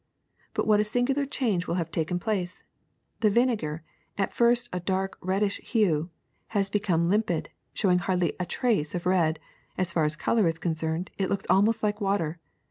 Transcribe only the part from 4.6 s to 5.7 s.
of a dark reddish